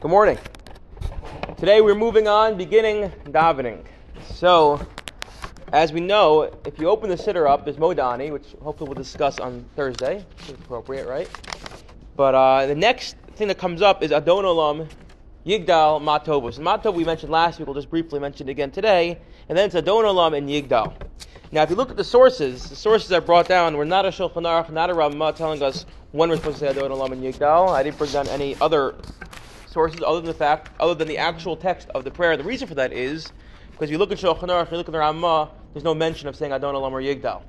[0.00, 0.38] Good morning.
[1.58, 3.84] Today we're moving on, beginning davening.
[4.32, 4.80] So,
[5.74, 8.94] as we know, if you open the siddur up, there's Modeh Ani, which hopefully we'll
[8.94, 10.24] discuss on Thursday.
[10.48, 11.28] Appropriate, right?
[12.16, 14.88] But uh, the next thing that comes up is Adon Olam
[15.44, 16.58] Yigdal Matovus.
[16.58, 19.18] Matov we mentioned last week, we'll just briefly mention it again today.
[19.50, 20.94] And then it's Adon Olam and Yigdal.
[21.52, 24.08] Now, if you look at the sources, the sources I brought down were not a
[24.08, 27.22] Shulchan Aruch, not a Ramah telling us when we're supposed to say Adon Olam and
[27.22, 27.68] Yigdal.
[27.68, 28.94] I didn't bring down any other
[29.70, 32.36] sources other than the fact, other than the actual text of the prayer.
[32.36, 33.32] The reason for that is
[33.72, 36.34] because you look at Shulchan Aruch, you look at the Ramah, there's no mention of
[36.34, 37.42] saying Adon Olam or Yigdal.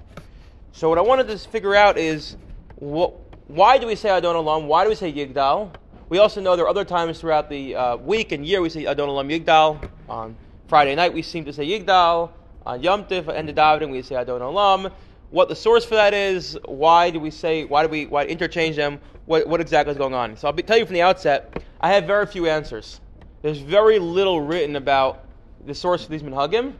[0.71, 2.38] So what I wanted to figure out is
[2.75, 3.13] what,
[3.47, 4.67] why do we say Adon Olam?
[4.67, 5.71] Why do we say Yigdal?
[6.09, 8.85] We also know there are other times throughout the uh, week and year we say
[8.85, 9.81] Adon Olam Yigdal.
[10.08, 12.30] On Friday night we seem to say Yigdal.
[12.66, 14.91] On Yom Tif and the davening we say Adon Olam.
[15.31, 16.58] What the source for that is?
[16.66, 17.63] Why do we say?
[17.63, 18.99] Why do we why interchange them?
[19.26, 20.35] What, what exactly is going on?
[20.35, 21.63] So I'll be, tell you from the outset.
[21.80, 22.99] I have very few answers.
[23.41, 25.23] There's very little written about
[25.66, 26.73] the source of these minhagim.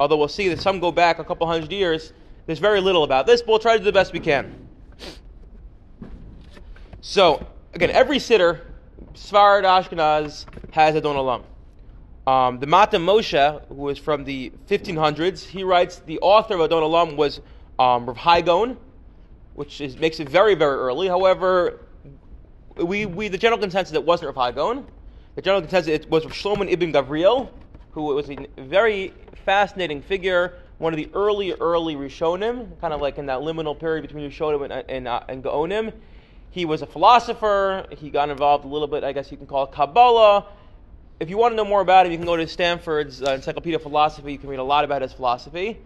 [0.00, 2.12] Although we'll see that some go back a couple hundred years.
[2.46, 4.52] There's very little about this, but we'll try to do the best we can.
[7.00, 8.62] So again, every siddur,
[9.14, 11.44] Sfarad Ashkenaz, has Adon Olam.
[12.26, 16.82] Um, the Mata Moshe, who is from the 1500s, he writes the author of Adon
[16.82, 17.40] Olam was
[17.78, 18.76] um, Rav Hai Gaon,
[19.54, 21.08] which is, makes it very, very early.
[21.08, 21.80] However,
[22.76, 24.86] we, we the general consensus it wasn't Rav Hai Gaon.
[25.34, 27.50] The general consensus it was Rav Shlomo ibn Gavriel,
[27.92, 29.12] who was a very
[29.44, 34.02] fascinating figure, one of the early, early Rishonim, kind of like in that liminal period
[34.02, 35.92] between Rishonim and, and, uh, and Gaonim.
[36.50, 37.86] He was a philosopher.
[37.96, 40.46] He got involved a little bit, I guess you can call it Kabbalah.
[41.20, 43.76] If you want to know more about him, you can go to Stanford's uh, Encyclopedia
[43.76, 44.32] of Philosophy.
[44.32, 45.78] You can read a lot about his philosophy.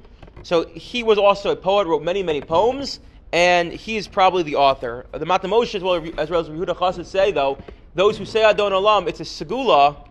[0.46, 3.00] So he was also a poet, wrote many, many poems,
[3.32, 5.04] and he is probably the author.
[5.10, 7.58] The Matamosh, as well as, well as Yehuda Chassid say, though,
[7.96, 10.08] those who say Adon Olam, it's a segula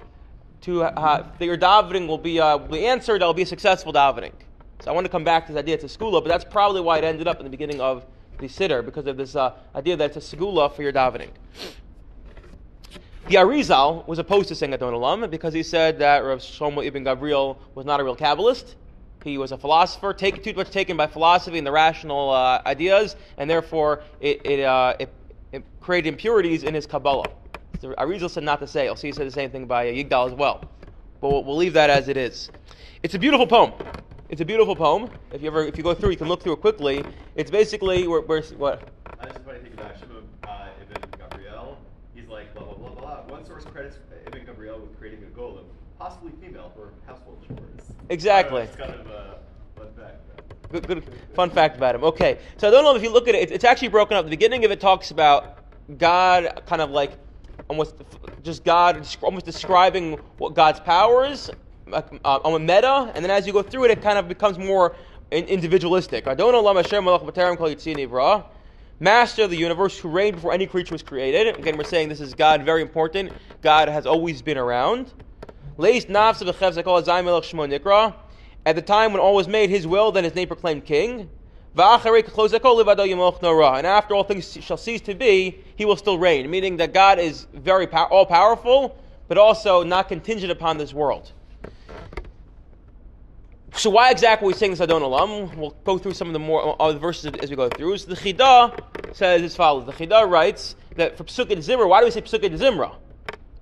[0.59, 3.45] to uh, that your davening will be, uh, will be answered, that will be a
[3.45, 4.33] successful davening.
[4.81, 6.81] So I want to come back to this idea, it's a segula, but that's probably
[6.81, 8.05] why it ended up in the beginning of
[8.37, 11.29] the siddur, because of this uh, idea that it's a segula for your davening.
[13.29, 17.05] The Arizal was opposed to saying Adon Olam because he said that Rav Shlomo ibn
[17.05, 18.75] Gabriel was not a real Kabbalist.
[19.25, 23.15] He was a philosopher, take, too much taken by philosophy and the rational uh, ideas,
[23.39, 25.11] and therefore it, it, uh, it,
[25.51, 27.31] it, created impurities in his Kabbalah.
[27.81, 28.87] So Arizal said not to say.
[28.87, 30.63] I'll said the same thing by Yigdal as well.
[31.21, 32.51] But we'll, we'll leave that as it is.
[33.01, 33.73] It's a beautiful poem.
[34.29, 35.09] It's a beautiful poem.
[35.33, 37.03] If you ever, if you go through, you can look through it quickly.
[37.35, 38.87] It's basically where, where what?
[39.19, 41.77] I just want to think about Shimon uh, Ibn Gabriel.
[42.13, 43.21] He's like blah blah blah blah.
[43.35, 43.97] One source credits
[44.27, 45.65] Ibn Gabriel with creating a golem,
[45.99, 47.91] possibly female, for household chores.
[48.09, 48.63] Exactly.
[48.63, 49.37] it's kind of a
[49.75, 50.21] fun fact.
[50.71, 52.03] Good, good fun fact about him.
[52.03, 53.51] Okay, so I don't know if you look at it.
[53.51, 54.25] It's actually broken up.
[54.25, 55.59] The beginning of it talks about
[55.97, 57.13] God, kind of like
[57.69, 57.95] almost
[58.43, 61.51] just God, almost describing what God's power is
[61.91, 64.57] uh, on a meta, and then as you go through it, it kind of becomes
[64.57, 64.95] more
[65.31, 66.27] individualistic.
[66.27, 66.61] I don't know.
[68.99, 71.59] Master of the universe who reigned before any creature was created.
[71.59, 73.33] Again, we're saying this is God, very important.
[73.61, 75.11] God has always been around.
[75.77, 76.07] At
[78.75, 81.29] the time when all was made, his will, then his name proclaimed king.
[81.77, 86.49] And after all things shall cease to be, he will still reign.
[86.49, 88.97] Meaning that God is very pow- all powerful,
[89.27, 91.33] but also not contingent upon this world.
[93.73, 95.53] So why exactly are we saying this Adon Olam?
[95.57, 97.97] We'll go through some of the more uh, verses as we go through.
[97.97, 98.73] So the Chida
[99.13, 99.85] says as follows.
[99.85, 102.95] The Chida writes that for Psukei Zimra, why do we say Psukei Zimra?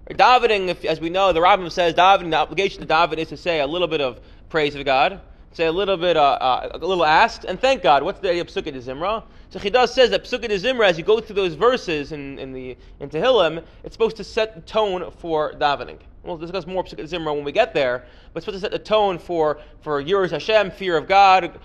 [0.09, 3.37] Davening, if, as we know, the Rambam says davening, the obligation to daven is to
[3.37, 4.19] say a little bit of
[4.49, 5.21] praise of God,
[5.53, 8.03] say a little bit, uh, uh, a little ask, and thank God.
[8.03, 9.23] What's the idea of Psukei Zimra?
[9.49, 12.75] So Chida says that Psukei Zimra, as you go through those verses in, in the
[12.99, 15.99] in Tehillim, it's supposed to set the tone for davening.
[16.23, 18.79] We'll discuss more Psukei Zimra when we get there, but it's supposed to set the
[18.79, 21.57] tone for, for Yiras Hashem, fear of God,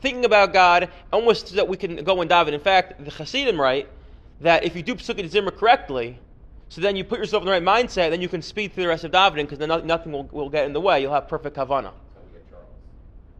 [0.00, 2.52] thinking about God, almost so that we can go and daven.
[2.52, 3.88] In fact, the Hasidim write
[4.40, 6.18] that if you do Psukei Zimra correctly,
[6.70, 8.88] so then you put yourself in the right mindset, then you can speed through the
[8.88, 11.02] rest of davening because then nothing will, will get in the way.
[11.02, 11.90] You'll have perfect kavana.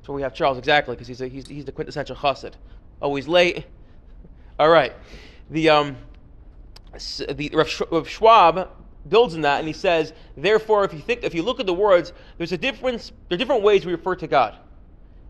[0.03, 2.55] So we have Charles exactly because he's, he's he's the quintessential chassid,
[3.01, 3.67] always late.
[4.59, 4.93] All right,
[5.49, 5.97] the um,
[6.93, 8.69] the Rav Schwab
[9.09, 11.75] builds in that, and he says, therefore, if you think, if you look at the
[11.75, 13.13] words, there's a difference.
[13.29, 14.57] There are different ways we refer to God,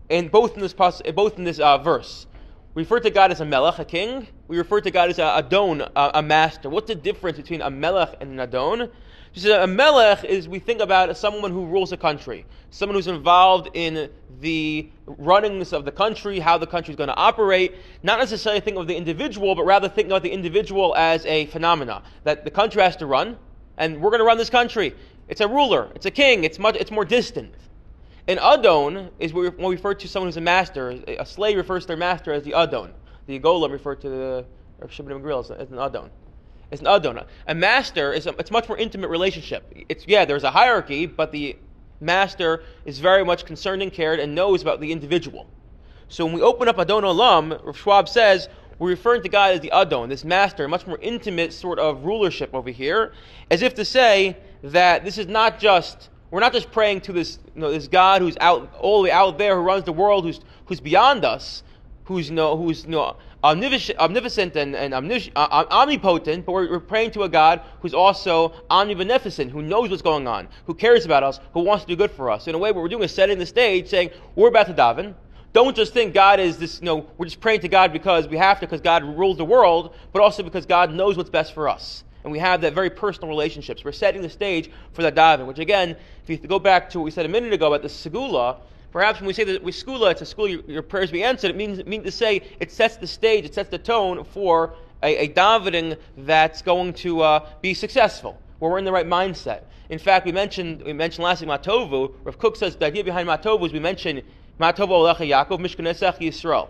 [0.09, 2.25] and both in this both in this uh, verse,
[2.73, 4.27] we refer to God as a melech, a king.
[4.47, 6.69] We refer to God as a adon, a, a master.
[6.69, 8.89] What's the difference between a melech and an adon?
[9.33, 13.69] Just a melech is we think about someone who rules a country, someone who's involved
[13.73, 14.09] in
[14.39, 17.75] the runnings of the country, how the country is going to operate.
[18.03, 22.03] Not necessarily think of the individual, but rather think of the individual as a phenomena
[22.23, 23.37] that the country has to run
[23.77, 24.95] and we're going to run this country.
[25.27, 27.53] It's a ruler, it's a king, it's much, it's more distant.
[28.27, 30.91] An adon is when we refer to someone who's a master.
[31.07, 32.93] A slave refers to their master as the adon.
[33.27, 34.45] The golem referred to the
[34.89, 36.09] Shimon Grill as an adon.
[36.71, 37.25] It's an adon.
[37.47, 39.71] A master is a, it's much more intimate relationship.
[39.89, 41.57] It's yeah, there's a hierarchy, but the
[41.99, 45.47] master is very much concerned and cared and knows about the individual.
[46.07, 49.59] So when we open up Adon Olam, Rav Schwab says we're referring to God as
[49.59, 53.13] the Adon, this master, much more intimate sort of rulership over here,
[53.49, 57.39] as if to say that this is not just we're not just praying to this
[57.53, 60.23] you know, this God who's out all the way out there who runs the world,
[60.23, 61.61] who's who's beyond us,
[62.05, 67.23] who's you know, who's you know, omnipotent and, and omnipotent, but we're, we're, praying to
[67.23, 71.61] a God who's also omnibeneficent, who knows what's going on, who cares about us, who
[71.61, 72.47] wants to do good for us.
[72.47, 75.15] In a way, what we're doing is setting the stage, saying, we're about to daven.
[75.53, 78.37] Don't just think God is this, you know, we're just praying to God because we
[78.37, 81.67] have to, because God rules the world, but also because God knows what's best for
[81.67, 82.03] us.
[82.23, 83.83] And we have that very personal relationships.
[83.83, 85.97] We're setting the stage for that daven, which again,
[86.31, 88.57] you go back to what we said a minute ago about the segula,
[88.91, 91.49] Perhaps when we say that we skula, it's a school, your, your, prayers be answered,
[91.49, 95.15] it means, means to say it sets the stage, it sets the tone for a,
[95.25, 99.63] a davening that's going to uh, be successful, where we're in the right mindset.
[99.89, 102.13] In fact, we mentioned, we mentioned last week Matovu.
[102.25, 104.23] Rav Kook says the idea behind Matovu is we mentioned
[104.59, 106.69] Matovu Alecha Yaakov, Mishkanesech Yisrael.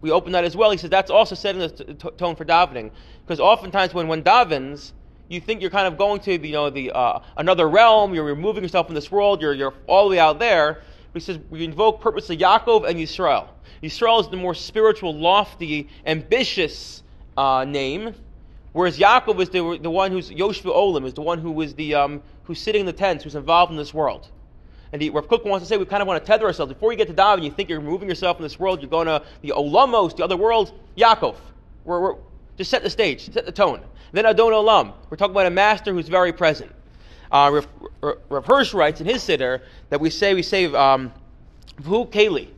[0.00, 0.72] We open that as well.
[0.72, 2.90] He says that's also setting the t- tone for davening.
[3.24, 4.92] Because oftentimes when one davens,
[5.30, 8.14] you think you're kind of going to the, you know the uh, another realm.
[8.14, 9.40] You're removing yourself from this world.
[9.40, 10.82] You're you're all the way out there
[11.14, 13.48] he says we invoke purposely Yaakov and Yisrael.
[13.82, 17.02] Yisrael is the more spiritual, lofty, ambitious
[17.36, 18.14] uh, name,
[18.72, 21.94] whereas Yaakov is the, the one who's Yoshev Ohalim, is the one who is the
[21.94, 24.28] um, who's sitting in the tents, who's involved in this world.
[24.92, 26.72] And the, Rav Kook wants to say we kind of want to tether ourselves.
[26.72, 29.06] Before you get to daven, you think you're removing yourself from this world, you're going
[29.06, 31.36] to the Olamos, the other world, Yaakov.
[31.84, 32.16] We're, we're,
[32.56, 33.80] just set the stage, set the tone.
[34.12, 34.92] Then Adon Olam.
[35.08, 36.72] We're talking about a master who's very present.
[37.30, 37.62] Uh,
[38.02, 39.60] Rav, Rav Hirsch writes in his siddur
[39.90, 41.12] that we say we say um,
[41.80, 42.48] V'hu Keli.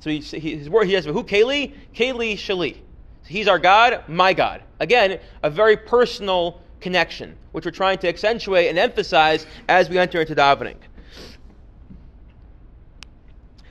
[0.00, 2.74] So he, his word he has V'hu Keli, Keli Shali.
[2.74, 4.62] So he's our God, my God.
[4.78, 10.20] Again, a very personal connection, which we're trying to accentuate and emphasize as we enter
[10.20, 10.76] into davening.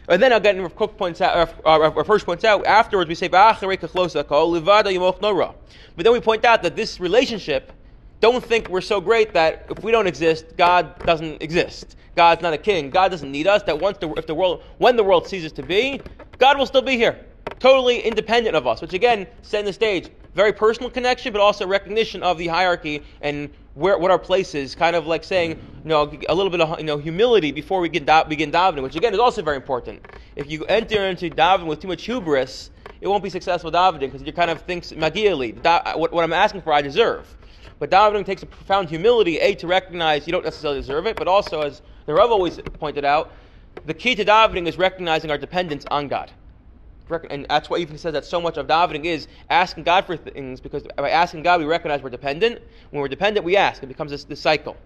[0.09, 3.27] And then again, Rav Kook points out, uh, Rav Hirsch points out, afterwards we say,
[3.27, 3.59] But
[5.97, 7.73] then we point out that this relationship
[8.19, 11.97] don't think we're so great that if we don't exist, God doesn't exist.
[12.15, 12.89] God's not a king.
[12.89, 13.61] God doesn't need us.
[13.63, 16.01] That once the, if the world, when the world ceases to be,
[16.39, 17.19] God will still be here,
[17.59, 18.81] totally independent of us.
[18.81, 23.49] Which again, setting the stage, very personal connection, but also recognition of the hierarchy and
[23.77, 24.75] where what our place is.
[24.75, 27.89] Kind of like saying, you know, a little bit of you know humility before we
[27.89, 30.01] da- begin davening, which again is also very important.
[30.35, 34.23] If you enter into davening with too much hubris, it won't be successful davening because
[34.23, 35.55] you kind of thinks magiali.
[35.95, 37.37] What, what I'm asking for, I deserve.
[37.79, 41.27] But davening takes a profound humility, A, to recognize you don't necessarily deserve it, but
[41.27, 43.31] also, as the Rav always pointed out,
[43.85, 46.31] the key to davening is recognizing our dependence on God.
[47.29, 50.59] And that's why even says that so much of davening is asking God for things,
[50.59, 52.61] because by asking God, we recognize we're dependent.
[52.89, 53.81] When we're dependent, we ask.
[53.83, 54.77] It becomes this, this cycle.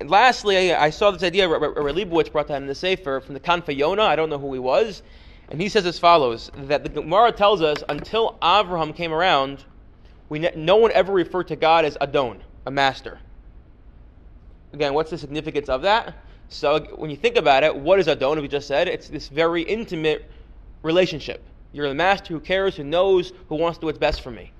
[0.00, 3.76] And lastly, I saw this idea, Leibowitz brought that in the Sefer from the Kanfa
[3.76, 4.02] Yonah.
[4.02, 5.02] I don't know who he was.
[5.50, 9.64] And he says as follows that the Gemara tells us until Abraham came around,
[10.28, 13.18] we ne- no one ever referred to God as Adon, a master.
[14.72, 16.14] Again, what's the significance of that?
[16.50, 18.40] So when you think about it, what is Adon?
[18.42, 20.28] We just said it's this very intimate
[20.82, 21.44] relationship.
[21.72, 24.50] You're the master who cares, who knows, who wants to do what's best for me.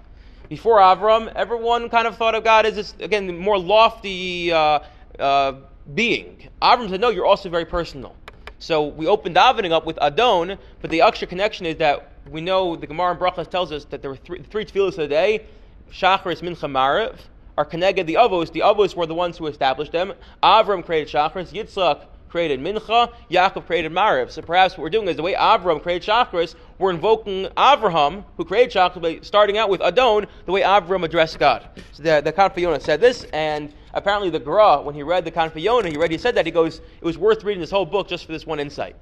[0.48, 4.80] Before Avram, everyone kind of thought of God as this again more lofty uh,
[5.18, 5.54] uh,
[5.94, 6.48] being.
[6.62, 8.14] Avram said, "No, you're also very personal."
[8.60, 12.76] So we open davening up with Adon, but the extra connection is that we know
[12.76, 15.46] the Gemara in Brachas tells us that there were three, three tefillahs a day,
[15.90, 17.16] Shacharis, Mincha, Maariv,
[17.60, 18.50] are connected the Avos.
[18.50, 20.14] The Avos were the ones who established them.
[20.42, 24.30] Avram created Shacharis, Yitzchak created Mincha, Yaakov created Maariv.
[24.30, 28.46] So perhaps what we're doing is the way Avram created Shacharis, we're invoking Avraham, who
[28.46, 31.68] created Shacharis, by starting out with Adon, the way Avram addressed God.
[31.92, 35.58] So the, the Kanfa said this, and apparently the Gra, when he read the Kanfa
[35.58, 38.24] he read, he said that, he goes, it was worth reading this whole book just
[38.24, 38.96] for this one insight.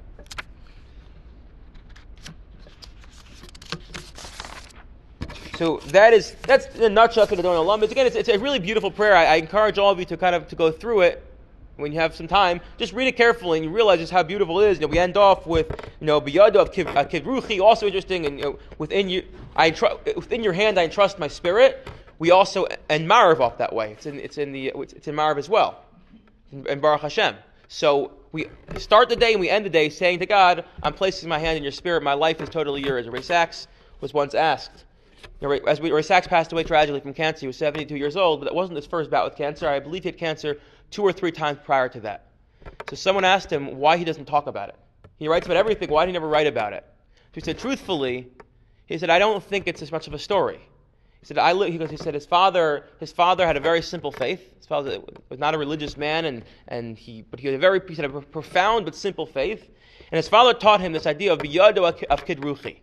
[5.58, 7.82] So that is that's a nutshell to the Don Olam.
[7.82, 9.16] Again, it's, it's a really beautiful prayer.
[9.16, 11.26] I, I, encourage all of you to kind of to go through it
[11.74, 14.60] when you have some time, just read it carefully and you realize just how beautiful
[14.60, 14.78] it is.
[14.78, 15.68] You know, we end off with,
[16.00, 19.24] you know, biyado of kivruchi, uh, also interesting, and you know, within you,
[19.56, 19.74] I
[20.14, 21.88] within your hand I entrust my spirit.
[22.20, 23.90] We also and Marav off that way.
[23.90, 25.82] It's in it's in the it's in Marav as well,
[26.52, 27.34] in Baruch Hashem.
[27.66, 28.46] So we
[28.76, 31.56] start the day and we end the day saying to God, "I'm placing my hand
[31.56, 32.04] in your spirit.
[32.04, 33.66] My life is totally yours." Ray Sacks
[34.00, 34.84] was once asked
[35.40, 38.40] Know, as we, Ray Sacks passed away tragically from cancer, he was 72 years old,
[38.40, 39.68] but that wasn't his first bout with cancer.
[39.68, 40.58] I believe he had cancer
[40.90, 42.26] two or three times prior to that.
[42.90, 44.76] So someone asked him why he doesn't talk about it.
[45.18, 45.90] He writes about everything.
[45.90, 46.84] Why did he never write about it?
[47.14, 48.28] So he said, truthfully,
[48.86, 50.60] he said, I don't think it's as much of a story.
[51.20, 53.82] He said, I li-, he, goes, he said his father, his father had a very
[53.82, 54.54] simple faith.
[54.56, 57.80] His father was not a religious man, and, and he, but he had a very
[57.86, 59.68] he said, a profound but simple faith.
[60.10, 62.76] And his father taught him this idea of biyado of kidruchi,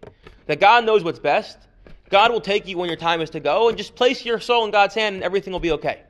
[0.46, 1.58] that God knows what's best.
[2.10, 4.66] God will take you when your time is to go, and just place your soul
[4.66, 6.02] in God's hand, and everything will be okay.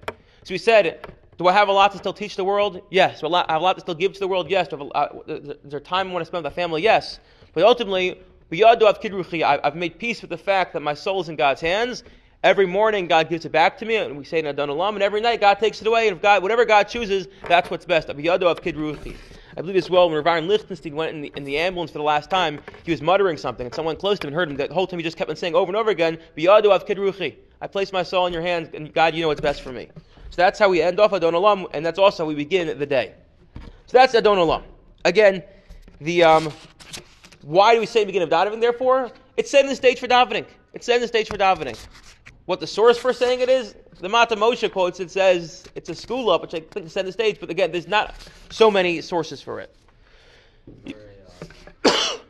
[0.44, 1.06] So he said,
[1.38, 2.82] do I have a lot to still teach the world?
[2.90, 3.22] Yes.
[3.22, 4.50] Do I have a lot to still give to the world?
[4.50, 4.68] Yes.
[4.72, 6.82] Uh, is there time I want to spend with my family?
[6.82, 7.20] Yes.
[7.54, 8.22] But ultimately,
[8.52, 12.04] I've made peace with the fact that my soul is in God's hands.
[12.44, 15.02] Every morning, God gives it back to me, and we say in Adon Olam, and
[15.02, 16.08] every night, God takes it away.
[16.08, 18.08] And if God, whatever God chooses, that's what's best.
[19.58, 22.04] I believe as well when Rav Lichtenstein went in the, in the, ambulance for the
[22.04, 24.58] last time, he was muttering something, and someone close to him heard him.
[24.58, 28.04] The whole time he just kept on saying over and over again, I place my
[28.04, 29.90] soul in your hands, and God, you know what's best for me.
[30.30, 32.86] So that's how we end off Adon Olam, and that's also how we begin the
[32.86, 33.14] day.
[33.88, 34.64] So that's Adon Olam.
[35.06, 35.44] Again,
[36.02, 36.52] the um,
[37.42, 38.60] why do we say begin of davening?
[38.60, 40.46] Therefore, it's setting the stage for davening.
[40.74, 41.78] It's setting the stage for davening.
[42.46, 45.00] What the source for saying it is, the Mata Moshe quotes.
[45.00, 47.40] It says it's a school up, which I think is set the stage.
[47.40, 48.16] But again, there's not
[48.50, 49.76] so many sources for it.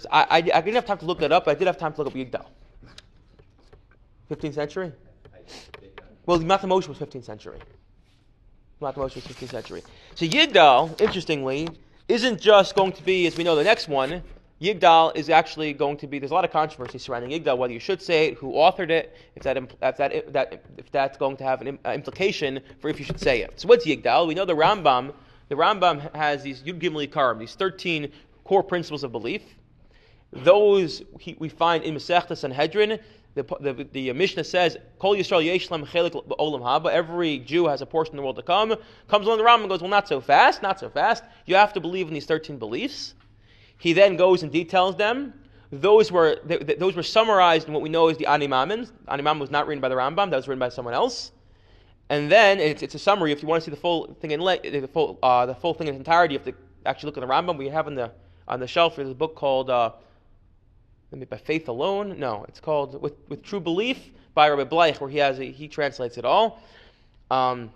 [0.00, 1.76] So I, I, I, didn't have time to look that up, but I did have
[1.76, 2.46] time to look up Yigdal.
[4.30, 4.92] 15th century?
[6.24, 7.58] Well, the Mata Moshe was 15th century.
[8.80, 9.82] Mata Moshe was 15th century.
[10.14, 11.68] So Yigdal, interestingly,
[12.08, 14.22] isn't just going to be, as we know, the next one.
[14.60, 16.18] Yigdal is actually going to be.
[16.18, 19.16] There's a lot of controversy surrounding Yigdal, whether you should say it, who authored it,
[19.34, 22.90] if that if that if, that, if that's going to have an uh, implication for
[22.90, 23.58] if you should say it.
[23.58, 24.28] So what's Yigdal?
[24.28, 25.14] We know the Rambam.
[25.48, 28.12] The Rambam has these Yud Gimmel Ikarim, these 13
[28.44, 29.42] core principles of belief.
[30.32, 33.00] Those he, we find in Masechta Sanhedrin
[33.34, 36.90] the, the, the Mishnah says, Kol Yisrael Yeshlam Chelik Olam Haba.
[36.90, 38.74] Every Jew has a portion in the world to come.
[39.08, 41.22] Comes along the Rambam and goes, well, not so fast, not so fast.
[41.46, 43.14] You have to believe in these 13 beliefs.
[43.80, 45.32] He then goes and details them.
[45.72, 46.38] Those were,
[46.78, 48.90] those were summarized in what we know as the Animamin.
[49.08, 51.32] Animamin was not written by the Rambam, that was written by someone else.
[52.10, 53.32] And then it's, it's a summary.
[53.32, 55.88] If you want to see the full thing in the full, uh, the full thing
[55.88, 57.56] in its entirety, you have to actually look at the Rambam.
[57.56, 58.10] We have on the,
[58.48, 59.92] on the shelf, there's a book called uh,
[61.12, 62.18] by faith alone.
[62.18, 65.68] No, it's called with, with true belief by Rabbi Bleich, where he has a, he
[65.68, 66.60] translates it all.
[67.30, 67.70] Um,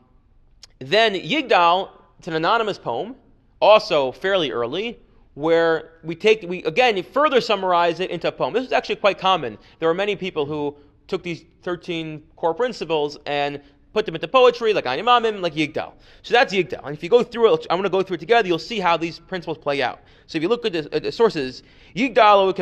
[0.81, 3.15] then Yigdal, it's an anonymous poem,
[3.61, 4.99] also fairly early,
[5.35, 8.55] where we take we again further summarize it into a poem.
[8.55, 9.59] This is actually quite common.
[9.81, 10.77] There are many people who
[11.07, 13.61] took these 13 core principles and
[13.95, 15.93] put them into poetry, like Animamim, like Yigdal.
[16.23, 16.85] So that's Yigdal.
[16.85, 18.81] And if you go through it, I'm going to go through it together, you'll see
[18.81, 20.01] how these principles play out.
[20.27, 21.63] So if you look at the, at the sources,
[21.95, 22.53] Yigdal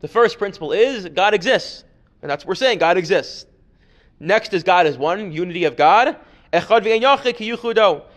[0.00, 1.84] The first principle is God exists.
[2.22, 3.46] And that's what we're saying, God exists.
[4.20, 6.16] Next is God is one, unity of God.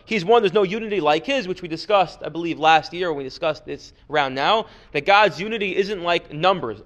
[0.06, 3.18] He's one, there's no unity like his, which we discussed, I believe, last year when
[3.18, 4.68] we discussed this around now.
[4.94, 6.82] That God's unity isn't like numbers.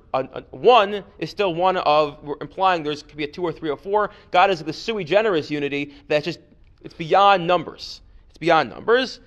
[0.51, 3.77] one is still one of, we're implying there's could be a two or three or
[3.77, 4.11] four.
[4.31, 6.39] God is the sui generis unity that's just,
[6.81, 8.01] it's beyond numbers.
[8.29, 9.19] It's beyond numbers.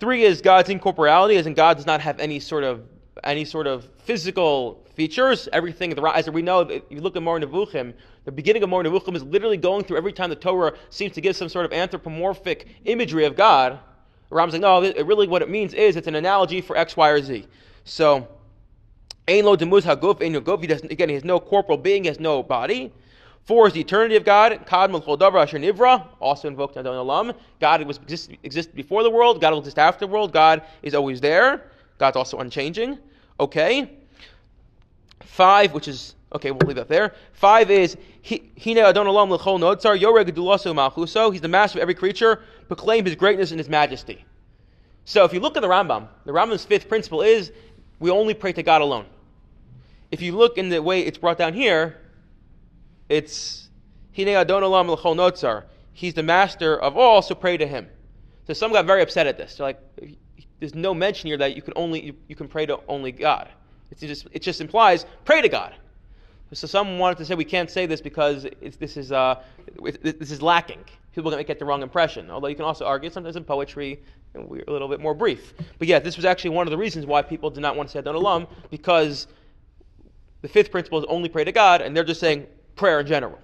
[0.00, 2.82] Three is God's incorporeality, as in God does not have any sort of
[3.24, 5.48] any sort of physical features.
[5.52, 7.94] Everything, the as we know, if you look at Moreh Nevuchim,
[8.24, 11.20] the beginning of Moreh Nevuchim is literally going through every time the Torah seems to
[11.20, 13.78] give some sort of anthropomorphic imagery of God.
[14.30, 17.08] Ram's like, no, it, really what it means is it's an analogy for X, Y,
[17.08, 17.46] or Z.
[17.84, 18.28] So,
[19.28, 20.60] Ein lo demuz haguf, ein guf.
[20.60, 22.92] He doesn't, again, he has no corporal being, he has no body.
[23.44, 24.66] Four is the eternity of God.
[24.66, 27.34] Kad melchodavar asher nivra, also invoked in Olam.
[27.60, 29.40] God was exist, existed before the world.
[29.40, 30.32] God will exist after the world.
[30.32, 31.70] God is always there.
[31.98, 32.98] God's also unchanging.
[33.38, 33.98] Okay.
[35.24, 37.14] Five, which is okay, we'll leave that there.
[37.32, 41.30] Five is Hine Adon Olam L'chol Notzar Yoreg Dulaso Malchuso.
[41.30, 42.42] He's the master of every creature.
[42.68, 44.24] Proclaim his greatness and his majesty.
[45.04, 47.52] So if you look at the Rambam, the Rambam's fifth principle is
[47.98, 49.06] we only pray to God alone.
[50.10, 51.98] If you look in the way it's brought down here,
[53.08, 53.68] it's
[54.16, 55.64] Hine Adon Olam L'chol Notzar.
[55.92, 57.88] He's the master of all, so pray to him.
[58.46, 59.56] So some got very upset at this.
[59.56, 59.80] They're like,
[60.58, 63.48] there's no mention here that you can only you, you can pray to only God.
[63.98, 65.74] Just, it just implies pray to God.
[66.54, 68.46] So some wanted to say we can't say this because
[68.78, 69.42] this is uh,
[70.02, 70.84] this is lacking.
[71.14, 72.30] People to get the wrong impression.
[72.30, 74.00] Although you can also argue sometimes in poetry
[74.34, 75.54] we're a little bit more brief.
[75.78, 77.92] But yeah, this was actually one of the reasons why people did not want to
[77.92, 79.26] say Adon Olam because
[80.40, 82.46] the fifth principle is only pray to God, and they're just saying
[82.76, 83.38] prayer in general.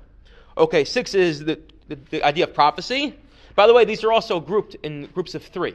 [0.57, 3.15] Okay, six is the, the, the idea of prophecy.
[3.55, 5.75] By the way, these are also grouped in groups of three.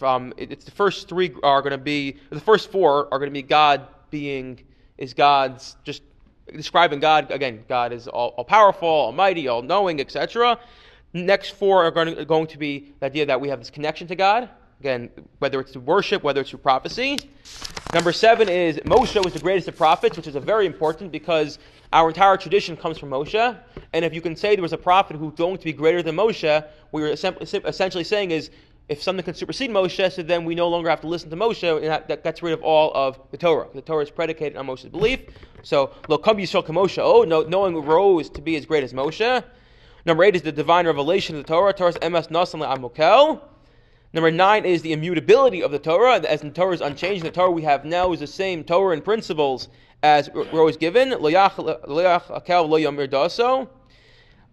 [0.00, 3.34] From it's the first three are going to be the first four are going to
[3.34, 4.58] be God being
[4.96, 6.02] is God's just
[6.56, 7.64] describing God again.
[7.68, 10.58] God is all, all powerful, almighty, all knowing, etc.
[11.12, 14.06] Next four are going to, going to be the idea that we have this connection
[14.06, 14.48] to God.
[14.80, 17.18] Again, whether it's through worship, whether it's through prophecy.
[17.92, 21.58] Number seven is Moshe was the greatest of prophets, which is a very important because
[21.92, 23.58] our entire tradition comes from Moshe.
[23.92, 26.16] And if you can say there was a prophet who's going to be greater than
[26.16, 28.50] Moshe, what we're essentially saying is
[28.90, 31.76] if something can supersede Moshe, so then we no longer have to listen to Moshe,
[31.76, 33.68] and that, that gets rid of all of the Torah.
[33.72, 35.20] The Torah is predicated on Moshe's belief.
[35.62, 36.98] So, lo kam yisrael Moshe.
[37.00, 39.44] Oh, no, rose to be as great as Moshe.
[40.04, 41.72] Number eight is the divine revelation of the Torah.
[41.72, 43.40] Torah's emes nasan amokel.
[44.12, 46.18] Number nine is the immutability of the Torah.
[46.18, 49.04] As the Torah is unchanged, the Torah we have now is the same Torah and
[49.04, 49.68] principles
[50.02, 51.12] as were always given.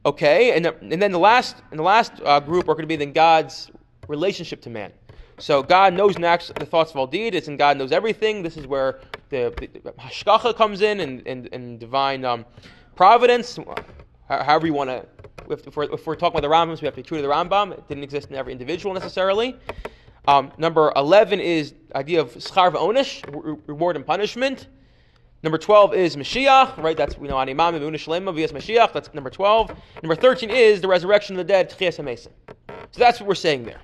[0.05, 2.97] Okay, and, and then the last and the last uh, group are going to be
[2.97, 3.71] then God's
[4.07, 4.91] relationship to man.
[5.39, 8.41] So God knows acts the thoughts of all deeds, and God knows everything.
[8.41, 8.99] This is where
[9.29, 12.45] the, the hashgacha comes in, and, and, and divine um,
[12.95, 13.59] providence.
[14.27, 15.05] However you want to,
[15.49, 17.71] if, we're, talking about the Rambam, so we have to be true to the Rambam.
[17.71, 19.55] It didn't exist in every individual necessarily.
[20.27, 23.23] Um, number eleven is idea of schar v'onish,
[23.67, 24.67] reward and punishment.
[25.43, 26.97] Number 12 is Mashiach, right?
[26.97, 28.51] That's, we know, Animam, Ibn Shalema, vs.
[28.51, 28.91] Mashiach.
[28.91, 29.71] That's number 12.
[30.01, 32.17] Number 13 is the resurrection of the dead, Tchias.
[32.17, 32.29] So
[32.97, 33.79] that's what we're saying there.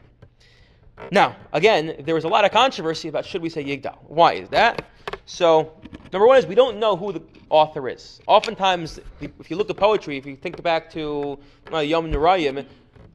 [1.11, 3.97] Now, again, there was a lot of controversy about should we say Yigdal.
[4.03, 4.87] Why is that?
[5.25, 5.73] So,
[6.11, 8.19] number one is we don't know who the author is.
[8.27, 11.39] Oftentimes, if you look at poetry, if you think back to
[11.71, 12.65] uh, Yom Nurayim,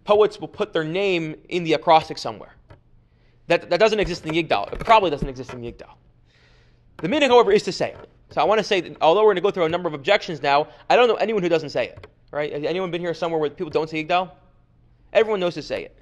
[0.04, 2.54] poets will put their name in the acrostic somewhere.
[3.46, 4.72] That, that doesn't exist in Yigdal.
[4.72, 5.90] It probably doesn't exist in Yigdal.
[6.98, 8.08] The meaning, however, is to say it.
[8.30, 9.94] So I want to say, that although we're going to go through a number of
[9.94, 12.06] objections now, I don't know anyone who doesn't say it.
[12.30, 12.52] Right?
[12.52, 14.30] Has anyone been here somewhere where people don't say Yigdal?
[15.12, 15.98] Everyone knows to say it.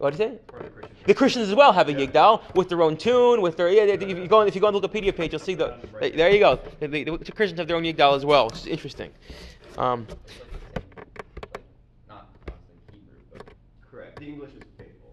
[0.00, 0.38] What did you say?
[0.46, 0.96] The Christian.
[1.06, 2.06] The Christians as well have a Yeah.
[2.06, 3.82] Yigdal with their own tune, with their yeah.
[3.82, 5.74] If you go on, if you go on the Wikipedia page, you'll see the.
[6.00, 6.58] There you go.
[6.80, 9.10] The, the, the Christians have their own Yigdal as well, which is interesting.
[9.76, 10.06] Um,
[12.08, 12.28] Not
[12.92, 13.42] Hebrew, but
[13.90, 14.18] Correct.
[14.18, 15.12] The English is faithful.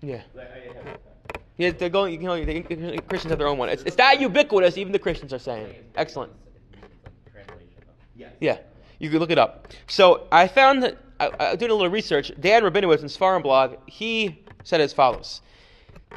[0.00, 0.22] yeah.
[0.34, 1.42] Like, I have that.
[1.58, 2.20] Yeah, they're going.
[2.20, 3.68] You know, the Christians have their own one.
[3.68, 4.76] It's, it's that ubiquitous.
[4.78, 5.72] Even the Christians are saying.
[5.94, 6.32] Excellent.
[6.32, 7.94] It's like translation of.
[8.16, 8.32] Yes.
[8.40, 8.58] Yeah,
[8.98, 9.68] you can look it up.
[9.86, 12.32] So I found that I, I doing a little research.
[12.40, 15.40] Dan Rabinowitz in Sfarim blog, he said as follows.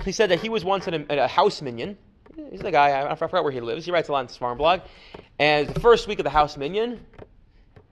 [0.04, 1.98] He said that he was once in a, a house minyan.
[2.52, 2.90] He's the guy.
[2.90, 3.86] I, I forgot where he lives.
[3.86, 4.82] He writes a lot on Sfarim blog.
[5.40, 7.06] And the first week of the house minyan,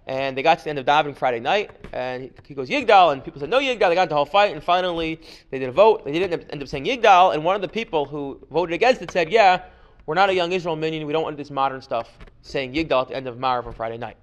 [0.08, 3.24] and they got to the end of davening Friday night, and he, goes Yigdal, and
[3.24, 3.90] people said no Yigdal.
[3.90, 6.04] They got the whole fight, and finally they did a vote.
[6.04, 8.74] They didn't end up, end up saying Yigdal, and one of the people who voted
[8.74, 9.62] against it said, "Yeah,
[10.06, 11.06] we're not a young Israel minyan.
[11.06, 12.10] We don't want this modern stuff
[12.42, 14.18] saying Yigdal at the end of Marav on Friday night."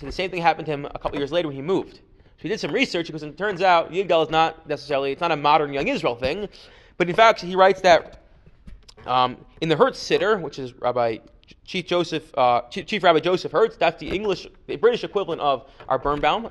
[0.00, 1.96] Said the same thing happened to him a couple years later when he moved.
[1.96, 5.30] So he did some research because it turns out Yigdal is not necessarily it's not
[5.30, 6.48] a modern young Israel thing,
[6.96, 8.22] but in fact he writes that
[9.04, 11.18] um, in the Hertz Siddur, which is Rabbi
[11.66, 15.98] Chief Joseph, uh, Chief, Rabbi Joseph Hertz, that's the English, the British equivalent of our
[15.98, 16.48] Birnbaum.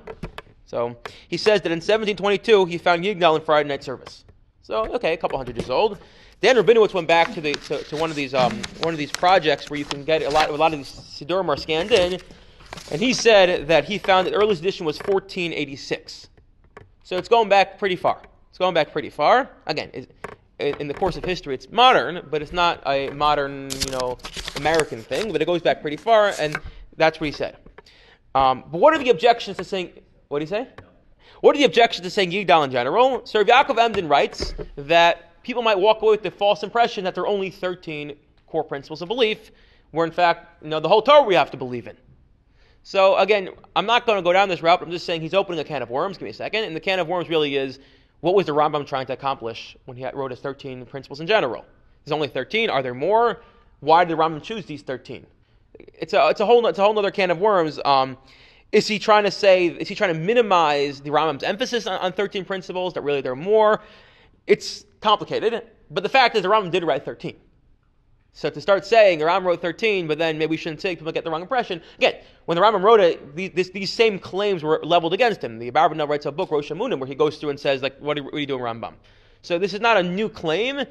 [0.68, 0.96] So
[1.28, 4.26] he says that in 1722 he found Yigdal in Friday night service.
[4.62, 5.98] So okay, a couple hundred years old.
[6.42, 9.12] Dan Rabinowitz went back to the to, to one of these um, one of these
[9.12, 12.20] projects where you can get a lot a lot of these Sidurim are scanned in,
[12.92, 16.30] and he said that he found that the earliest edition was 1486.
[17.04, 18.22] So it's going back pretty far.
[18.50, 19.50] It's going back pretty far.
[19.66, 19.92] Again,
[20.60, 24.18] in the course of history, it's modern, but it's not a modern, you know,
[24.58, 25.32] American thing.
[25.32, 26.58] But it goes back pretty far, and
[26.98, 27.58] that's what he said.
[28.36, 29.92] Um, but what are the objections to saying?
[30.28, 30.68] What do you say?
[31.42, 33.26] What are the objections to saying Yigdal in general?
[33.26, 37.24] Sir Yaakov Emden writes that people might walk away with the false impression that there
[37.24, 39.52] are only 13 core principles of belief,
[39.92, 41.96] where in fact, you know, the whole Torah we have to believe in.
[42.84, 44.82] So again, I'm not going to go down this route.
[44.82, 46.18] I'm just saying he's opening a can of worms.
[46.18, 46.64] Give me a second.
[46.64, 47.80] And the can of worms really is
[48.22, 51.66] what was the Rambam trying to accomplish when he wrote his 13 principles in general?
[52.04, 52.70] There's only 13.
[52.70, 53.42] Are there more?
[53.80, 55.26] Why did the Rambam choose these 13?
[55.80, 57.80] It's a it's a whole it's a whole other can of worms.
[57.86, 58.18] Um,
[58.72, 59.68] is he trying to say?
[59.68, 62.94] Is he trying to minimize the Rambam's emphasis on, on 13 principles?
[62.94, 63.82] That really there are more.
[64.48, 67.36] It's complicated, but the fact is the Rambam did write 13.
[68.34, 71.24] So to start saying the wrote 13, but then maybe we shouldn't say people get
[71.24, 71.82] the wrong impression.
[71.98, 72.16] Again,
[72.46, 75.60] when the Rambam wrote it, these, these same claims were leveled against him.
[75.60, 78.18] The Abarbanel writes a book, Rosh Amanah, where he goes through and says, like, what
[78.18, 78.94] are, what are you doing, Rambam?
[79.42, 80.84] So this is not a new claim.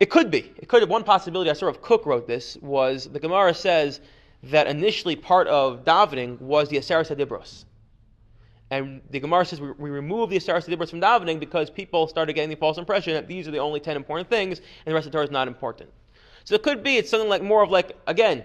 [0.00, 0.52] It could be.
[0.56, 0.82] It could.
[0.82, 1.50] Have, one possibility.
[1.50, 4.00] I saw Rav Kook wrote this was the Gemara says
[4.44, 7.64] that initially part of davening was the Aseres Hadibros.
[8.70, 12.34] And the Gemara says we, we remove the Aseres Hadibros from davening because people started
[12.34, 15.06] getting the false impression that these are the only 10 important things and the rest
[15.06, 15.90] of the Torah is not important.
[16.46, 18.42] So it could be it's something like more of like, again,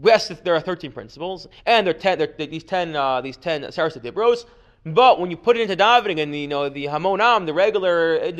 [0.00, 3.62] yes, there are 13 principles, and there are 10, there, these 10, uh, these 10
[3.62, 4.44] Aseres Hadibros,
[4.84, 8.32] But when you put it into davening and you know the hamonam, the regular uh,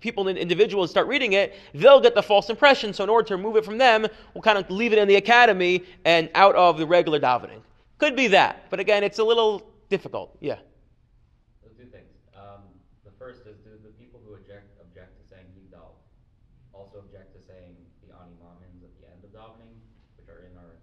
[0.00, 2.92] people and individuals start reading it, they'll get the false impression.
[2.92, 5.16] So in order to remove it from them, we'll kind of leave it in the
[5.16, 7.60] academy and out of the regular davening.
[7.98, 10.36] Could be that, but again, it's a little difficult.
[10.40, 10.56] Yeah.
[11.62, 12.08] So two things.
[12.34, 12.64] Um,
[13.04, 15.92] the first is, do the people who object object to saying Yigdal
[16.72, 19.76] also object to saying the Ani Mamins at the end of davening,
[20.16, 20.74] which are in our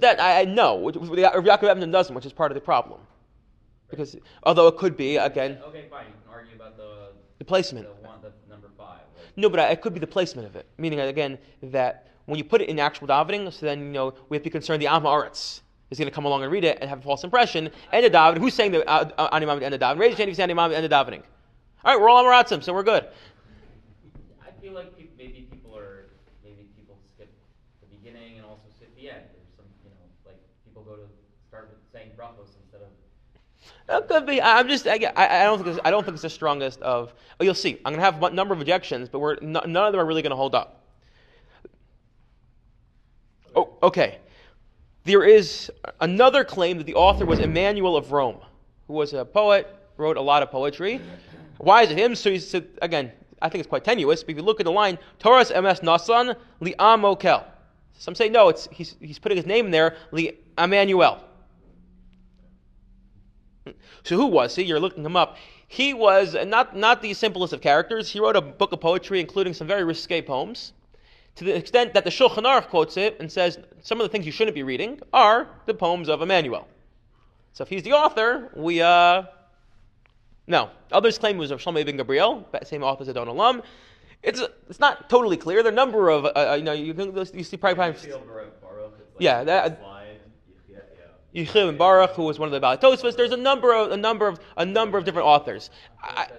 [0.00, 2.60] That I I know, which- which- Rav Yaakov Emden doesn't, which is part of the
[2.60, 3.00] problem.
[3.88, 6.06] Because although it could be again Okay, fine.
[6.06, 7.86] You can argue about the the placement.
[7.86, 9.00] the one, the number five.
[9.36, 10.66] No, but it could be the placement of it.
[10.78, 14.36] Meaning again that when you put it in actual davening, so then you know we
[14.36, 16.78] have to be concerned the Am Haaretz is going to come along and read it
[16.80, 17.70] and have a false impression.
[17.92, 19.98] And the davening, who's saying the uh, uh, Ani Mamid and the davening?
[20.00, 21.22] Raise your hand if you say Ani Mamid and the davening.
[21.84, 23.06] All right, we're all Amaratzim, so we're good.
[24.42, 26.06] I feel like peop maybe people are
[26.42, 27.30] maybe people skip
[27.80, 29.22] the beginning and also skip the end.
[29.30, 31.06] There's some you know like people go to
[31.46, 32.90] start with saying brachos instead of
[33.86, 34.42] That could be.
[34.42, 34.86] I'm just.
[34.86, 35.78] I, I don't think.
[35.84, 37.14] I don't think it's the strongest of.
[37.38, 37.78] Oh, you'll see.
[37.84, 40.22] I'm going to have a number of objections, but we're none of them are really
[40.22, 40.82] going to hold up.
[43.54, 44.18] Oh, okay.
[45.04, 45.70] There is
[46.00, 48.38] another claim that the author was Emmanuel of Rome,
[48.88, 51.00] who was a poet, wrote a lot of poetry.
[51.58, 52.14] Why is it him?
[52.14, 53.12] So he said again.
[53.42, 54.22] I think it's quite tenuous.
[54.22, 57.44] But if you look at the line, Torah's ms nasan li'am okel.
[57.98, 58.48] Some say no.
[58.48, 61.22] It's he's he's putting his name there li Emmanuel.
[64.04, 64.62] So who was he?
[64.64, 65.36] You're looking him up.
[65.68, 68.10] He was not, not the simplest of characters.
[68.10, 70.72] He wrote a book of poetry, including some very risque poems,
[71.34, 74.26] to the extent that the Shulchan Aruch quotes it and says some of the things
[74.26, 76.68] you shouldn't be reading are the poems of Emmanuel.
[77.52, 79.24] So if he's the author, we uh,
[80.46, 80.70] no.
[80.92, 83.62] Others claim it was of Shlomo ibn Gabriel, same author as Adon Olam.
[84.22, 85.62] It's it's not totally clear.
[85.62, 88.18] There are a number of uh, you know you can you see probably, probably Feel
[88.20, 90.06] Baruch, Baruch, it's like Yeah, that- first line.
[90.68, 91.04] Yeah, yeah.
[91.36, 93.14] Yechiel and Baruch, who was one of the Balatosvas.
[93.14, 95.68] There's a number of a number of a number of different authors.
[96.02, 96.32] I, That's,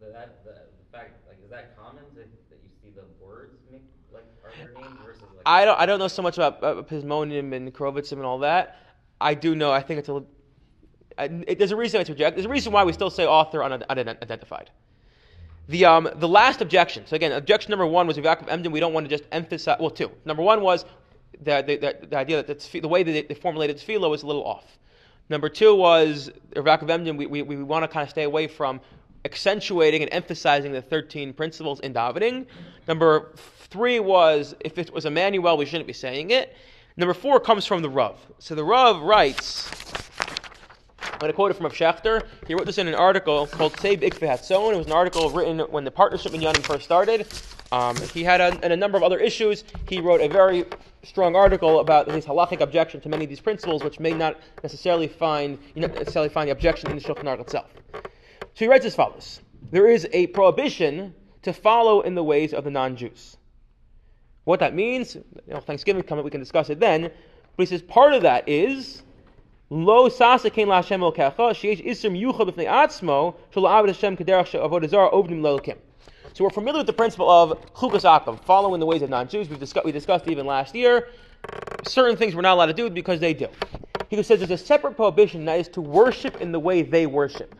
[0.00, 0.52] the, that, the,
[0.90, 4.74] fact, like, is that common that, that you see the words make, like, are their
[4.74, 8.12] names versus, like, I don't I don't know so much about uh, Pismonium and Krovitzim
[8.14, 8.78] and all that.
[9.20, 9.70] I do know.
[9.70, 10.24] I think it's a.
[11.18, 12.36] it, there's a reason it's rejected.
[12.36, 14.70] There's a reason why we still say author unid- unidentified.
[15.68, 17.06] The um the last objection.
[17.06, 18.72] So again, objection number one was with Yaakov Emden.
[18.72, 19.78] We don't want to just emphasize.
[19.78, 20.10] Well, two.
[20.24, 20.84] Number one was
[21.42, 24.44] the the, the, idea that the, the way that they, formulated tefillah was a little
[24.44, 24.78] off.
[25.28, 27.16] Number two was Yaakov Emden.
[27.16, 28.80] We, we, we want to kind of stay away from
[29.24, 32.46] accentuating and emphasizing the 13 principles in davening.
[32.88, 33.32] Number
[33.70, 36.56] three was if it was Emmanuel, we shouldn't be saying it.
[36.96, 38.18] Number four comes from the Rav.
[38.38, 39.70] So the Rav writes.
[41.02, 42.22] I'm going to quote it from Rav.
[42.46, 44.72] He wrote this in an article called Save Ikve Hatzon.
[44.72, 47.26] It was an article written when the partnership minyanim first started.
[47.72, 49.64] Um, he had a, and a number of other issues.
[49.88, 50.64] He wrote a very
[51.02, 55.08] strong article about his halachic objection to many of these principles, which may not necessarily
[55.08, 57.70] find you not necessarily find the objection in the Shulchan Aruch itself.
[57.92, 62.64] So he writes as follows: There is a prohibition to follow in the ways of
[62.64, 63.36] the non-Jews.
[64.44, 67.10] What that means, you know, Thanksgiving coming, we can discuss it then.
[67.56, 69.02] But he says part of that is
[69.72, 74.46] Lo sasa kein la Hashem elokecha, sheish isur miyucha b'fnei atzmo, shel la'aved Hashem kederach
[74.46, 75.76] she'avodah ovdim lelokim.
[76.32, 79.48] So we're familiar with the principle of chukas akum, following the ways of non-Jews.
[79.48, 81.08] We've discussed, we discussed even last year.
[81.84, 83.48] Certain things we're not allowed to do because they do.
[84.08, 87.54] He says there's a separate prohibition that is to worship in the way they worship.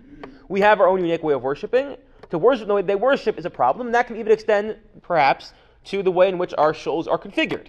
[0.49, 1.97] We have our own unique way of worshiping.
[2.31, 3.91] To worship the way they worship is a problem.
[3.91, 5.53] That can even extend, perhaps,
[5.87, 7.69] to the way in which our shuls are configured.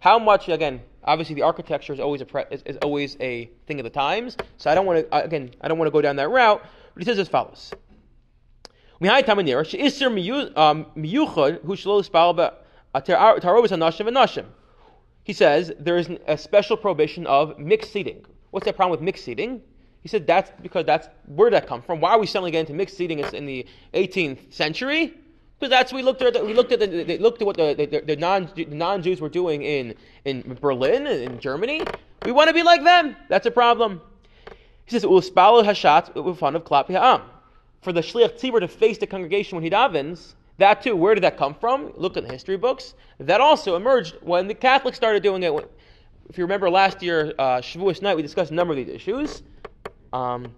[0.00, 3.78] How much, again, obviously the architecture is always a pre- is, is always a thing
[3.78, 4.36] of the times.
[4.56, 6.60] So I don't want to, again, I don't want to go down that route.
[6.92, 7.72] But he says as follows:
[9.00, 10.86] Um,
[15.24, 18.24] he says there is a special prohibition of mixed seating.
[18.50, 19.62] What's that problem with mixed seating?
[20.02, 22.00] He said that's because that's where that come from?
[22.00, 25.14] Why are we suddenly getting into mixed seating in the 18th century?
[25.58, 26.44] Because that's we looked at.
[26.44, 26.80] We looked at.
[26.80, 29.94] The, they looked at what the, the, the non non Jews were doing in
[30.26, 31.82] in Berlin in Germany.
[32.24, 33.16] We want to be like them.
[33.28, 34.02] That's a problem.
[34.84, 37.22] He says uspalo hashat with fun of klap ha'am.
[37.84, 40.96] For the shliach tzibur to face the congregation when he davens, that too.
[40.96, 41.92] Where did that come from?
[41.96, 42.94] Look at the history books.
[43.18, 45.52] That also emerged when the Catholics started doing it.
[46.30, 49.42] If you remember last year, uh, Shavuos night, we discussed a number of these issues.
[50.14, 50.54] Um,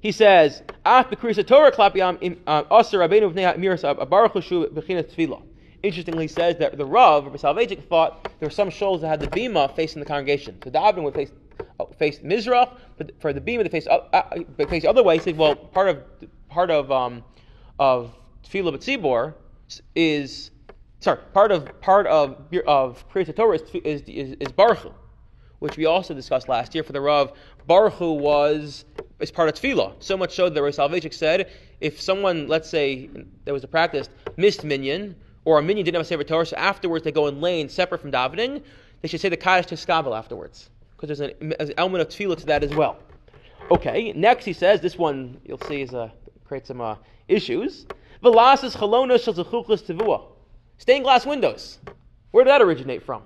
[0.00, 5.42] he says, "Af b'krisa Torah klapiyam aser rabbeinu v'nei miras baruch Hu b'chinas tefillah."
[5.82, 9.26] Interestingly, he says that the Rav, Soloveitchik, thought there were some shuls that had the
[9.26, 10.58] bima facing the congregation.
[10.62, 11.32] So davening would face
[11.78, 15.16] uh, face Mizrach, but for the bima to face uh, uh, face the other way.
[15.16, 16.02] He said, "Well, part of
[16.48, 17.22] part of um,
[17.78, 19.34] of tefillah b'tzibor
[19.94, 20.50] is
[21.00, 24.92] sorry, part of part of of Kriyas Torah is is, is, is Baruch
[25.60, 27.32] which we also discussed last year for the Rav,
[27.66, 28.84] Baruch was
[29.20, 29.94] is part of tefillah.
[30.00, 33.10] So much so that Rav Soloveitchik said, if someone, let's say,
[33.44, 36.56] there was a practice, missed minyan, or a minyan didn't have a Sefer Torah, so
[36.56, 38.62] afterwards they go in lane separate from davening,
[39.02, 40.70] they should say the Kaddish to Skabal afterwards.
[41.00, 42.98] Because there's an, an, element of tefillah to that as well.
[43.70, 46.10] Okay, next he says, this one you'll see is uh,
[46.44, 47.86] creates some uh, issues.
[48.22, 50.26] Velasas chalona
[50.76, 51.78] Stained glass windows.
[52.32, 53.22] Where did that originate from?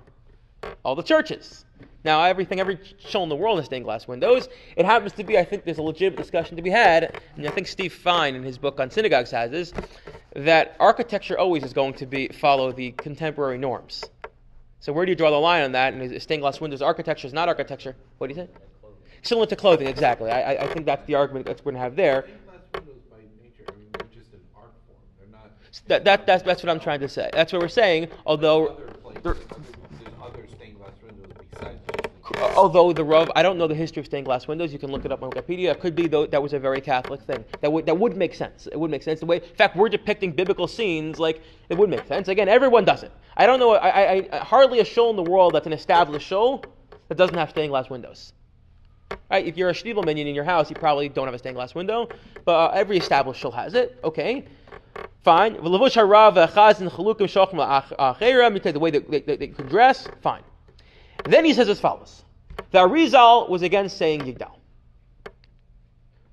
[0.85, 1.65] All the churches.
[2.05, 4.47] Now, everything, every shul in the world has stained glass windows.
[4.77, 7.49] It happens to be, I think there's a legitimate discussion to be had, and I
[7.49, 9.73] think Steve Fine in his book on synagogues has this,
[10.35, 14.05] that architecture always is going to be follow the contemporary norms.
[14.85, 15.95] So where do you draw the line on that?
[15.95, 17.95] And is stained glass windows architecture is not architecture?
[18.19, 18.49] What do you say?
[19.23, 20.29] Similar to clothing, exactly.
[20.29, 22.27] I, I think that's the argument that we're going to have there.
[25.87, 27.31] That, that, that's, that's what I'm trying to say.
[27.33, 28.79] That's what we're saying, although
[32.55, 34.73] although the Rav, I don't know the history of stained glass windows.
[34.73, 35.71] You can look it up on Wikipedia.
[35.71, 37.43] It could be though that was a very Catholic thing.
[37.61, 38.67] That would that would make sense.
[38.67, 39.19] It would make sense.
[39.19, 41.19] The way, in fact, we're depicting biblical scenes.
[41.19, 42.27] Like it would make sense.
[42.27, 43.11] Again, everyone does it.
[43.37, 43.75] I don't know.
[43.75, 46.63] I, I, I hardly a shul in the world that's an established shul
[47.07, 48.33] that doesn't have stained glass windows.
[49.29, 49.45] Right?
[49.45, 51.75] If you're a Shtiebel minyan in your house, you probably don't have a stained glass
[51.75, 52.09] window,
[52.43, 53.99] but uh, every established shul has it.
[54.03, 54.45] Okay,
[55.23, 55.53] fine.
[55.53, 55.61] The
[58.79, 60.41] way they, they, they, they can dress, fine.
[61.25, 62.24] Then he says as follows.
[62.71, 64.51] The Arizal was against saying Yigdal.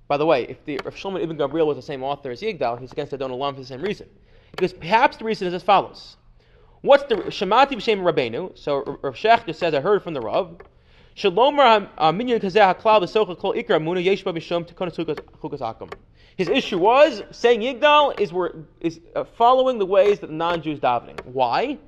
[0.08, 2.78] By the way, if, the, if Shlomo ibn Gabriel was the same author as Yigdal,
[2.80, 4.08] he's against Adon Olam for the same reason.
[4.50, 6.16] Because perhaps the reason is as follows.
[6.82, 8.58] What's the Shemati b'Shem Rabbeinu?
[8.58, 10.56] So Rav Schachter says, I heard from the Rav.
[15.60, 15.92] Akum.
[16.36, 18.32] His issue was saying Yigdal is,
[18.80, 21.24] is uh, following the ways that the non-Jews davening.
[21.26, 21.78] Why?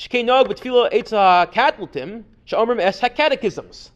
[0.00, 3.90] Shkeinog b'tfilo etza katlutim Shomrim es catechisms.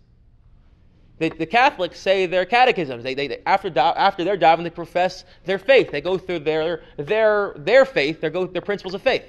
[1.19, 3.05] The, the, Catholics say their catechisms.
[3.05, 5.91] They, they, after after their davening, they profess their faith.
[5.91, 8.21] They go through their their their faith.
[8.21, 9.25] Their go their principles of faith.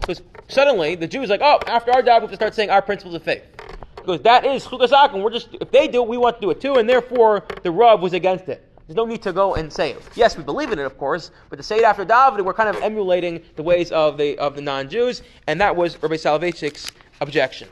[0.00, 2.82] Because suddenly the Jews like, oh, after our davening, we have to start saying our
[2.82, 3.42] principles of faith.
[3.96, 6.50] Because that is chukas and we're just if they do it, we want to do
[6.50, 8.65] it too, and therefore the Rav was against it.
[8.86, 10.02] There's no need to go and say it.
[10.14, 12.68] Yes, we believe in it, of course, but to say it after davening, we're kind
[12.68, 17.68] of emulating the ways of the of the non-Jews, and that was Rabbi Soloveitchik's objection.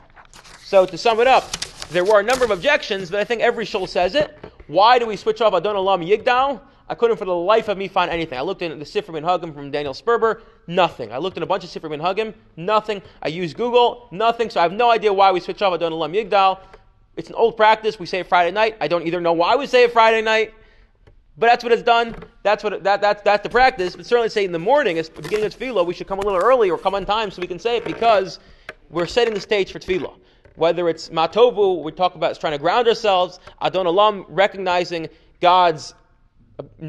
[0.65, 1.49] So to sum it up,
[1.89, 4.37] there were a number of objections, but I think every shul says it.
[4.67, 6.59] Why do we switch off Adon Olam Yigdal?
[6.89, 8.37] I couldn't for the life of me find anything.
[8.37, 11.11] I looked in the Sifrim and Hugim from Daniel Sperber, nothing.
[11.11, 13.01] I looked in a bunch of Sifrim and Hugim, nothing.
[13.21, 14.49] I used Google, nothing.
[14.49, 16.59] So I have no idea why we switch off Adon Olam Yigdal.
[17.15, 17.97] It's an old practice.
[17.97, 18.75] We say it Friday night.
[18.81, 20.53] I don't either know why we say it Friday night,
[21.37, 22.15] but that's what it's done.
[22.43, 23.95] That's what that, that that's the practice.
[23.95, 26.21] But certainly say in the morning, at the beginning of Tefillah, we should come a
[26.21, 28.39] little early or come on time so we can say it because
[28.89, 30.15] we're setting the stage for Tefillah
[30.55, 35.09] whether it's matovu, we talk about trying to ground ourselves, adon olam, recognizing
[35.41, 35.93] God's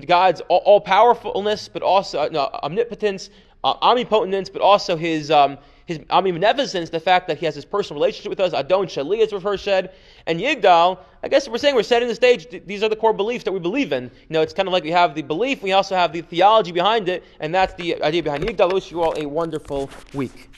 [0.06, 3.30] God's all, powerfulness, but also uh, no, omnipotence,
[3.64, 8.00] uh, omnipotence, but also his um, his omnibeneficence, the fact that he has his personal
[8.00, 9.92] relationship with us, Adon Shali, we've heard said,
[10.26, 13.42] and Yigdal, I guess we're saying we're setting the stage, these are the core beliefs
[13.46, 14.04] that we believe in.
[14.04, 16.70] You know, it's kind of like we have the belief, we also have the theology
[16.70, 18.70] behind it, and that's the idea behind Yigdal.
[18.70, 20.48] I wish you all a wonderful week.